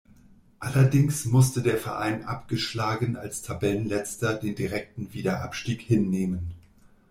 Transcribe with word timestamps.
Allerdings 0.57 1.25
musste 1.25 1.61
der 1.61 1.77
Verein 1.77 2.25
abgeschlagen 2.25 3.17
als 3.17 3.43
Tabellenletzter 3.43 4.33
den 4.33 4.55
direkten 4.55 5.13
Wiederabstieg 5.13 5.79
hinnehmen. 5.83 6.53